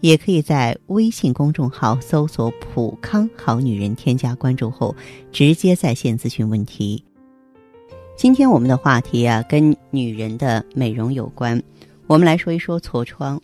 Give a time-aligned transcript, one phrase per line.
[0.00, 4.94] 也可以在微信公众号搜索“普康好女人”，添加关注后
[5.30, 7.02] 直接在线咨询问题。
[8.16, 11.62] 今天我们的话题啊，跟女人的美容有关。
[12.06, 13.40] 我们来说一说痤疮。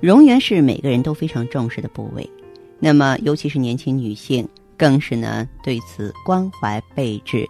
[0.00, 2.30] 容颜是每个人都非常重视的部位，
[2.78, 7.44] 那么尤其是年轻女性，更是呢对此关怀备至。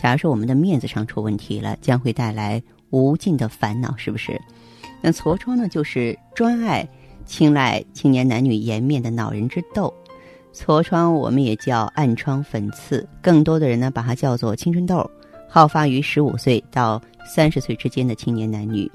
[0.00, 4.40] 假如说我们的面子上出问题了，将会带来无尽的烦恼，是不是？
[5.02, 6.88] 那痤疮呢，就是专爱
[7.24, 9.92] 青睐青年男女颜面的恼人之痘。
[10.52, 15.08] 痤疮我们也叫暗疮粉刺，更多的人呢把它叫做青春痘。
[15.48, 18.90] 好发于十五岁到三十岁之间的青年男女，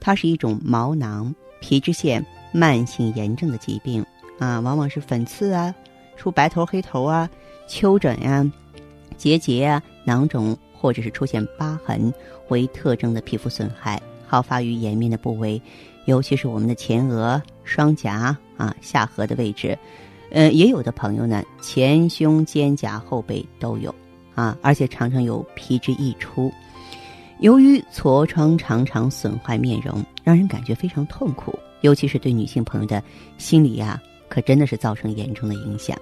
[0.00, 4.04] 它是一种毛囊皮脂腺慢性炎症的疾病
[4.38, 5.74] 啊，往往是粉刺啊、
[6.16, 7.28] 出白头黑头啊、
[7.68, 8.48] 丘疹呀、
[9.16, 12.12] 结节啊、囊肿或者是出现疤痕
[12.48, 15.60] 为特征的皮肤损害，好发于颜面的部位，
[16.04, 19.76] 尤其是我们的前额、双颊啊、下颌的位置，
[20.30, 23.92] 呃，也有的朋友呢，前胸、肩胛、后背都有。
[24.34, 26.52] 啊，而且常常有皮脂溢出。
[27.40, 33.02] 由于痤疮常常损坏面容，让人感觉非常痛苦，尤其是对女性朋友的
[33.36, 35.98] 心理呀，可真的是造成严重的影响。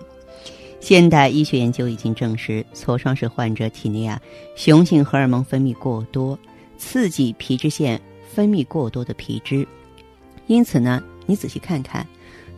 [0.80, 4.20] 现代医学研究已经证实，痤疮是患者体内啊
[4.54, 6.38] 雄性荷尔蒙分泌过多，
[6.76, 7.98] 刺激皮脂腺
[8.36, 9.66] 分泌过多的皮脂。
[10.46, 12.06] 因此呢，你仔细看看，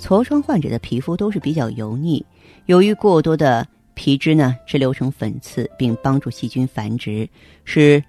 [0.00, 2.24] 痤疮患者的皮肤都是比较油腻，
[2.66, 3.64] 由于过多的。
[3.94, 7.28] 皮脂呢，滞留成粉刺，并帮助细菌繁殖，
[7.64, 8.00] 使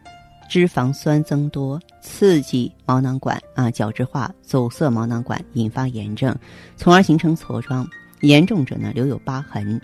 [0.48, 6.36] 脂肪酸增多，刺激毛囊管啊角质化，阻塞毛囊管，引发炎症，
[6.78, 7.88] 从而形成痤疮。
[8.22, 9.82] 严重者呢，留有疤痕。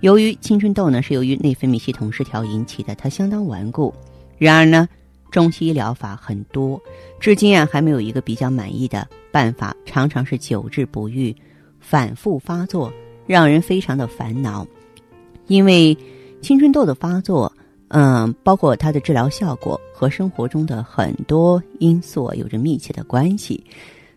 [0.00, 3.94] 由于青春痘呢是由于内分泌系统失调引起的，它相当顽固。
[4.38, 4.88] 然而呢，
[5.30, 6.80] 中西医疗法很多，
[7.20, 11.34] 至今啊还没有一个比较满意的办法，常常是久治不愈，
[11.80, 12.92] 反复发作，
[13.26, 14.66] 让人非常的烦恼。
[15.46, 15.96] 因为
[16.40, 17.52] 青春痘的发作，
[17.88, 23.62] 嗯，包括它的治疗效果和生活中的很多因素有着密切的关系，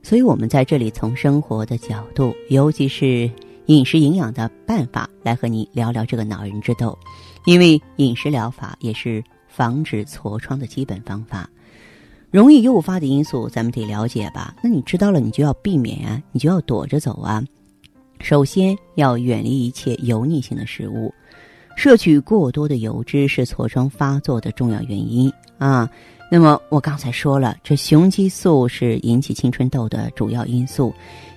[0.01, 3.29] 所以我们在这里从生活的角度，尤其是
[3.67, 6.97] 饮食营养的办法来和你聊聊这个恼人之痘。
[7.45, 9.23] 因为饮食疗法也是
[9.59, 11.49] 防止痤疮的基本方法。
[12.31, 14.55] 容易诱发的因素，咱们得了解吧？
[14.63, 17.43] 那你知道了，你就要避免啊，你就要躲着走啊。
[18.21, 21.13] 首先要远离一切油腻性的食物，
[21.75, 25.89] 摄取过多的油脂是痤疮发作的重要原因啊。
[26.31, 30.93] 那么我刚才说了，这雄激素是引起青春痘的主要因素，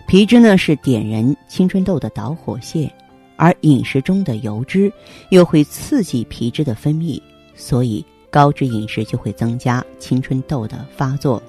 [0.06, 2.88] 皮脂呢是点燃青春痘的导火线，
[3.36, 4.92] 而饮食中的油脂
[5.30, 7.18] 又会刺激皮脂的分泌，
[7.54, 11.40] 所以高脂饮食就会增加青春痘的发作。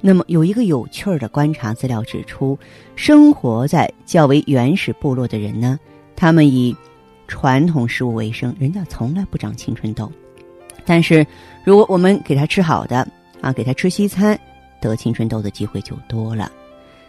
[0.00, 2.58] 那么有一个有趣儿的观察资料指出，
[2.96, 5.78] 生活在较为原始部落的人呢，
[6.16, 6.74] 他们以
[7.28, 10.10] 传统食物为生，人家从来不长青春痘。
[10.84, 11.24] 但是
[11.64, 13.06] 如果我们给他吃好的
[13.40, 14.36] 啊，给他吃西餐，
[14.80, 16.50] 得青春痘的机会就多了。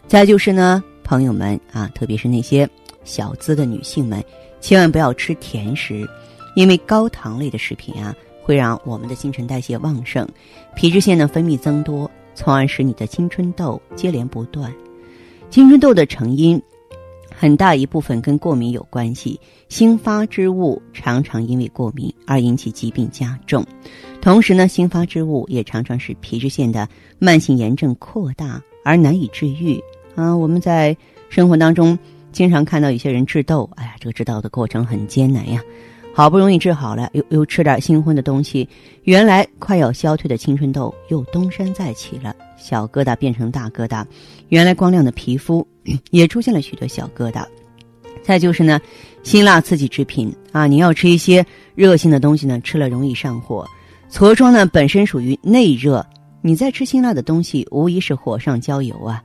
[0.05, 2.69] 再就是呢，朋友们啊，特别是那些
[3.03, 4.23] 小资的女性们，
[4.59, 6.05] 千万不要吃甜食，
[6.55, 10.27] 因为高糖类的食品啊，会让我们的新陈代谢旺盛，
[10.75, 12.09] 皮脂腺的分泌增多。
[12.33, 14.73] 从而使你的青春痘接连不断。
[15.49, 16.59] 青春痘的成因
[17.29, 23.63] 很大一部分跟过敏有关系，新发之物常常因为过敏而引起疾病加重。
[24.21, 26.87] 同时呢，新发之物也常常使皮脂腺的
[27.19, 29.79] 慢性炎症扩大而难以治愈。
[30.15, 30.95] 啊，我们在
[31.29, 31.99] 生活当中
[32.31, 35.61] 经常看到有些人治痘，哎呀，这个治痘的过程很艰难呀。
[36.13, 38.67] 好不容易治好了，又又吃点新婚的东西，
[39.03, 44.05] 原来快要消退的青春痘又东山再起了，小疙瘩变成大疙瘩，
[44.49, 45.65] 原来光亮的皮肤
[46.11, 47.45] 也出现了许多小疙瘩。
[48.21, 48.79] 再就是呢，
[49.23, 51.43] 辛辣刺激制品啊，你要吃一些
[51.75, 53.65] 热性的东西呢，吃了容易上火。
[54.11, 56.05] 痤疮呢本身属于内热，
[56.41, 59.23] 你再吃辛辣的东西，无疑是火上浇油啊。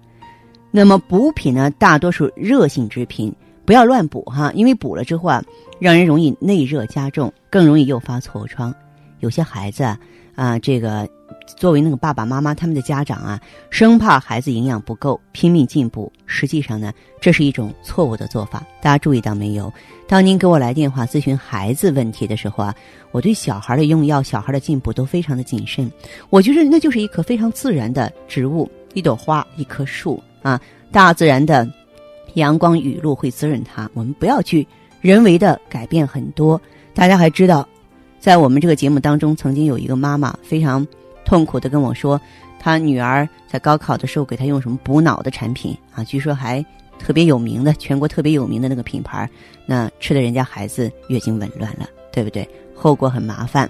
[0.70, 3.34] 那么补品呢，大多数热性制品。
[3.66, 5.42] 不要乱补哈，因为补了之后啊，
[5.80, 8.72] 让人容易内热加重，更容易诱发痤疮。
[9.18, 9.82] 有些孩子
[10.36, 11.08] 啊，这个
[11.56, 13.40] 作为那个爸爸妈妈他们的家长啊，
[13.70, 16.12] 生怕孩子营养不够，拼命进补。
[16.26, 18.62] 实际上呢，这是一种错误的做法。
[18.80, 19.72] 大家注意到没有？
[20.06, 22.74] 当您给我来电话咨询孩子问题的时候啊，
[23.10, 25.90] 我对小孩的用药、小孩的进步都非常的谨慎。
[26.30, 30.60] 我觉得那就是一棵非常自然的植物，一朵花，一棵树啊，
[30.92, 31.68] 大自然的
[32.36, 33.90] 阳光雨露会滋润它。
[33.92, 34.66] 我们不要去
[35.02, 36.58] 人为的改变很多。
[36.94, 37.68] 大家还知道，
[38.18, 40.86] 在我们这个节目当中，曾经有一个妈妈非常。
[41.24, 42.20] 痛苦的跟我说，
[42.60, 46.04] 她女儿在高考的时候给她用什么补脑的产品啊？
[46.04, 46.64] 据说还
[47.00, 49.28] 特别有名的，全国特别有名的那个品牌，
[49.66, 52.48] 那吃的人家孩子月经紊乱了，对不对？
[52.76, 53.68] 后果很麻烦。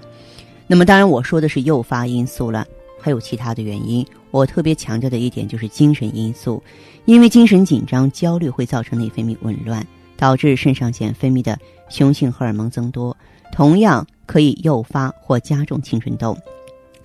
[0.66, 2.66] 那么当然我说的是诱发因素了，
[3.00, 4.06] 还有其他的原因。
[4.36, 6.62] 我特别强调的一点就是精神因素，
[7.06, 9.82] 因为精神紧张、焦虑会造成内分泌紊乱，
[10.14, 13.16] 导致肾上腺分泌的雄性荷尔蒙增多，
[13.50, 16.36] 同样可以诱发或加重青春痘。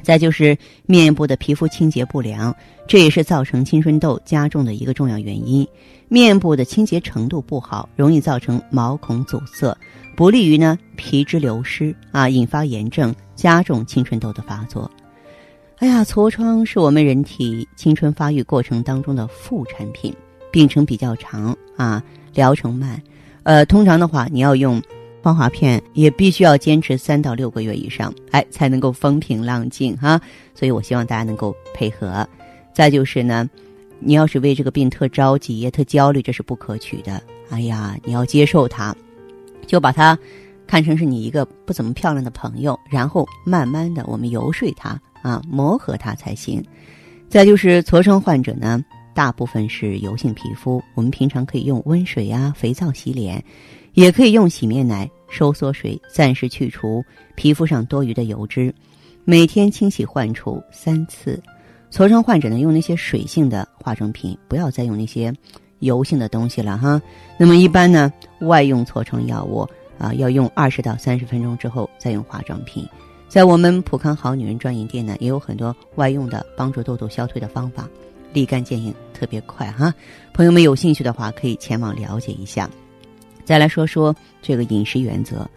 [0.04, 2.54] 再就是面部的皮肤清洁不良，
[2.86, 5.66] 这也是造成青春痘加重的一个重要原因。
[6.10, 9.74] 面部的清洁程度不好，容易造成毛孔阻塞，
[10.18, 14.92] 不利于呢皮脂流失啊，引发炎症，加重青春痘的发作。
[15.82, 20.14] 哎呀，痤疮是我们人体青春发育过程当中的副产品，
[20.52, 22.04] 病程比较长啊，
[22.36, 23.02] 疗程慢。
[23.42, 24.80] 呃，通常的话，你要用。
[25.24, 30.22] 芳华片也必须要坚持三到六个月以上，哎，才能够风平浪静哈。
[30.54, 32.28] 所以我希望大家能够配合。
[32.74, 33.50] 再就是呢，
[34.00, 37.20] 你要是为这个病特着急、特焦虑，这是不可取的。
[37.50, 38.96] 哎呀，你要接受它，
[39.66, 40.18] 就把它
[40.68, 46.64] 看成是你一个不怎么漂亮的朋友，然后慢慢的我们游说他啊，磨合它才行。
[47.30, 48.84] 再就是痤疮患者呢，
[49.14, 53.44] 大部分是油性皮肤，我们平常可以用温水啊、肥皂洗脸。
[53.94, 57.04] 也可以用洗面奶、收缩水暂时去除
[57.36, 58.74] 皮肤上多余的油脂，
[59.26, 61.38] 每天清洗患处三次。
[61.92, 65.34] 痤疮患者呢，用那些水性的化妆品，不要再用那些
[65.80, 67.02] 油性的东西了哈。
[67.38, 72.88] 那么一般呢，外用痤疮药物啊，要用二十到三十分钟之后再用化妆品。
[73.32, 77.88] 在我们普康好女人专营店呢，也有很多外用的帮助痘痘消退的方法，
[78.34, 79.94] 立竿见影，特别快哈。
[80.34, 82.70] 朋友们有兴趣的话，可以前往了解一下。
[83.46, 85.50] 再来说说这个饮食原则，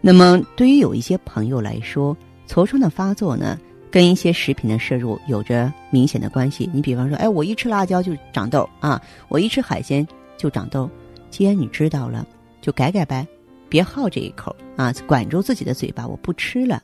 [0.00, 2.16] 那么对于有一些朋友来说，
[2.48, 3.56] 痤疮的发作呢，
[3.88, 6.68] 跟一些食品的摄入有着明显的关系。
[6.72, 10.04] 你比方说，哎，我一吃辣椒就长痘啊，我一吃海鲜
[10.36, 10.90] 就长痘。
[11.30, 12.26] 既然你知道了，
[12.60, 13.24] 就改改呗，
[13.68, 16.82] 别好这一口啊，管住自己的嘴巴，我不吃了。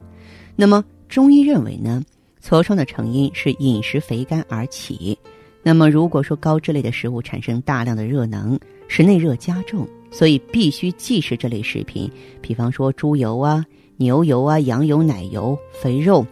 [0.57, 2.03] 那么中医认为呢，
[2.43, 5.19] 痤疮的成因是饮食肥甘而起。
[5.63, 8.59] 那么如果说高脂类的食物产生大量的热能，
[8.89, 9.87] 使内热加重。
[10.11, 12.11] 所以必须忌食这类食品，
[12.41, 13.63] 比方说猪油啊、
[13.99, 16.27] 牛油啊、羊油、奶油、肥肉，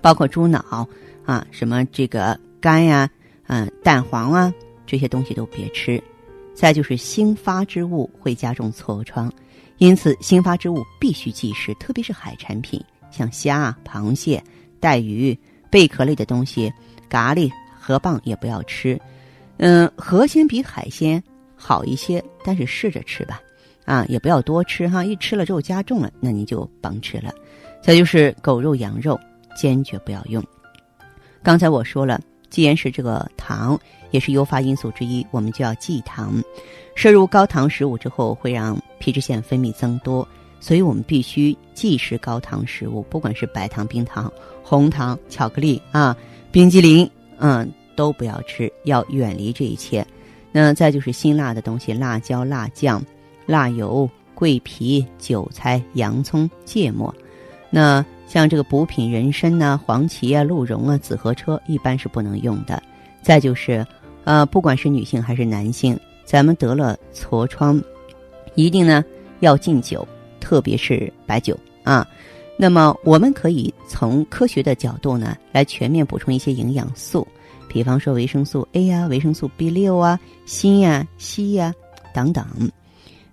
[0.00, 0.86] 包括猪脑
[1.26, 3.10] 啊、什么这个肝呀、
[3.48, 4.54] 嗯蛋黄啊
[4.86, 6.00] 这些东西都别吃。
[6.54, 9.32] 再就是新发之物会加重痤疮，
[9.78, 12.80] 因此新发之物必须忌食，特别是海产品，
[13.10, 14.42] 像虾、螃蟹、
[14.78, 15.38] 带鱼、
[15.70, 16.72] 贝壳类的东西，
[17.08, 19.00] 蛤蜊、河蚌也不要吃。
[19.58, 21.22] 嗯，河鲜比海鲜。
[21.62, 23.38] 好一些，但是试着吃吧，
[23.84, 27.30] 啊，也不要多吃哈，一吃了之后加重了，那你就甭吃了。
[27.82, 29.20] 再就是狗肉、羊肉，
[29.54, 30.42] 坚决不要用。
[31.42, 32.18] 刚才我说了，
[32.48, 33.78] 既然是这个糖
[34.10, 36.42] 也是诱发因素之一，我们就要忌糖。
[36.94, 40.26] 摄入高糖食物之后，会让皮脂腺分泌增多，
[40.60, 44.30] 所以我们必须忌食高糖食物，不管是白糖、冰糖、
[44.62, 46.16] 红糖、巧克力啊、
[46.52, 50.06] 冰激凌，嗯，都不要吃，要远离这一切。
[50.52, 53.02] 那再就是辛辣的东西，辣椒、辣酱、
[53.46, 57.14] 辣油、桂皮、韭菜、洋葱、芥末。
[57.70, 62.82] 那像这个补品人参呐、黄芪啊、鹿茸啊、紫河车，一般是不能用的。
[63.22, 63.86] 再就是，
[64.24, 67.80] 呃，不管是女性还是男性，咱们得了痤疮，
[68.54, 69.04] 一定呢
[69.40, 70.06] 要禁酒，
[70.50, 72.04] 特别是白酒啊。
[72.56, 77.24] 那么我们可以从科学的角度呢，来全面补充一些营养素。
[77.68, 81.72] 比方说维生素 A 呀、维生素 B 六啊、锌呀、硒呀
[82.12, 82.44] 等等。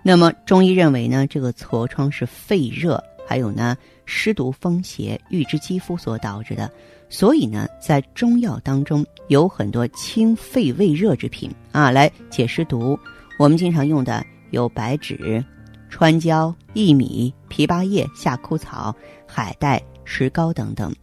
[0.04, 6.70] 那么中医认为呢，这个痤疮是肺热，还有呢湿毒风邪、郁滞肌肤所导致的。
[7.10, 12.96] 所以呢，在中药当中有很多清肺胃热之品啊，来解湿毒。
[13.40, 15.44] 我们经常用的有白芷、
[15.90, 20.94] 川椒、薏米、枇杷叶、夏枯草、海带、石膏等等。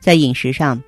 [0.00, 0.80] 在饮食上。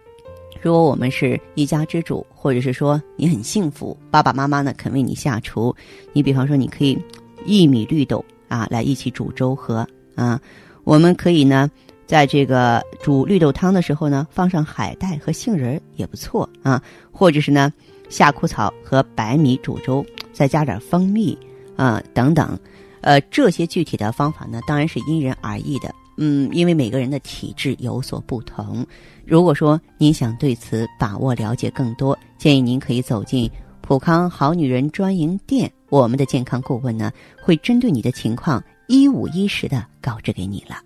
[0.62, 5.76] 如果我们是一家之主，或者是说你很幸福，爸爸妈妈呢肯为你下厨，
[6.14, 6.98] 你比方说你可以
[7.44, 10.40] 薏米绿豆啊来一起煮粥喝啊，
[10.84, 11.70] 我们可以呢
[12.06, 16.82] 在这个煮绿豆汤的时候呢，放上海带和杏仁也不错啊。
[17.12, 17.70] 或者是呢，
[18.08, 21.38] 夏枯草和白米煮粥，再加点蜂蜜
[21.76, 22.58] 啊等等。
[23.04, 25.94] 呃，这些具体的方法呢，当然是因人而异的。
[26.16, 28.87] 嗯，因为每个人的体质有所不同。
[29.26, 33.50] 如果说您想对此把握了解更多，建议您可以走进
[33.82, 40.76] 普康好女人专营店，我们的健康顾问呢会针对你的情况一五一十的告知给你了。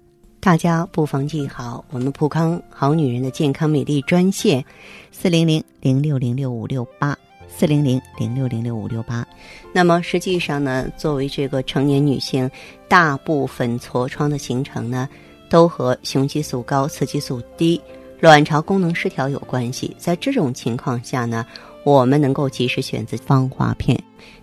[0.40, 4.64] 大家不妨记好我们普康好女人的健康美丽专线：
[5.12, 7.16] 四零零零六零六五六八。
[7.48, 9.26] 四零零零六零六五六八，
[9.72, 12.48] 那么实际上呢，作为这个成年女性，
[12.86, 15.08] 大部分痤疮的形成呢，
[15.50, 17.80] 都和雄激素高、雌激素低、
[18.20, 19.96] 卵巢功能失调有关系。
[19.98, 21.44] 在这种情况下呢，
[21.88, 23.98] 我们能够及时选择芳华片，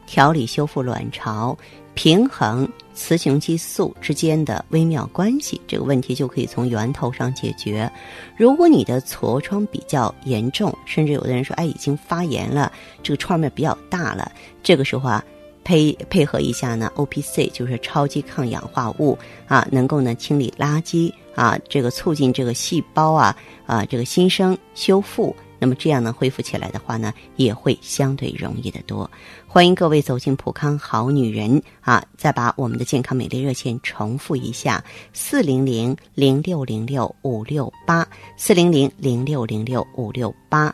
[0.07, 1.55] 调理修复卵巢。
[1.93, 7.89] 平衡雌雄激素之间的微妙关系，这个问题就可以从源头上解决。
[8.35, 12.71] 如果你的痤疮比较严重，甚至有的人说，哎，已经发炎了，
[13.03, 14.29] 这个创面比较大了，
[14.63, 15.23] 这个时候啊，
[15.63, 19.15] 配配合一下呢，O P C 就是超级抗氧化物
[19.47, 23.37] 啊，能够呢清理垃圾啊，这个促进这个细胞啊
[23.67, 25.33] 啊这个新生修复。
[25.59, 29.09] 那么这样呢，恢复起来的话呢，也会相对容易的多。
[29.47, 32.03] 欢迎各位走进普康好女人啊！
[32.17, 34.83] 再把我们的健康美丽热线重复一下：
[35.13, 38.05] 四零零零六零六五六八，
[38.37, 40.73] 四零零零六零六五六八。